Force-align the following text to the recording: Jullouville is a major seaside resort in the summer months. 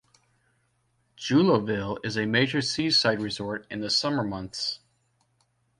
Jullouville 1.15 2.03
is 2.03 2.17
a 2.17 2.25
major 2.25 2.59
seaside 2.63 3.21
resort 3.21 3.67
in 3.69 3.81
the 3.81 3.89
summer 3.91 4.23
months. 4.23 4.79